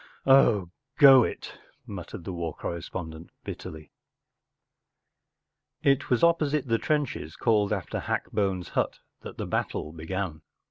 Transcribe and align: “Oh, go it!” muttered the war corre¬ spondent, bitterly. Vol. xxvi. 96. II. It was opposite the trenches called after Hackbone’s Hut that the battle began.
“Oh, 0.25 0.71
go 0.97 1.23
it!” 1.23 1.59
muttered 1.85 2.23
the 2.23 2.33
war 2.33 2.57
corre¬ 2.57 2.83
spondent, 2.83 3.29
bitterly. 3.43 3.91
Vol. 5.83 5.83
xxvi. 5.83 5.85
96. 5.85 5.85
II. 5.85 5.91
It 5.91 6.09
was 6.09 6.23
opposite 6.23 6.67
the 6.67 6.77
trenches 6.79 7.35
called 7.35 7.71
after 7.71 7.99
Hackbone’s 7.99 8.69
Hut 8.69 8.97
that 9.21 9.37
the 9.37 9.45
battle 9.45 9.93
began. 9.93 10.41